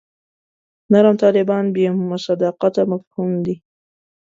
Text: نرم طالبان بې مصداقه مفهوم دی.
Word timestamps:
نرم 0.91 1.15
طالبان 1.23 1.65
بې 1.75 1.85
مصداقه 2.11 2.81
مفهوم 2.91 3.31
دی. 3.45 3.55